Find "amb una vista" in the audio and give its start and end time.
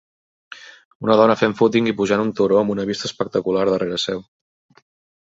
2.61-3.07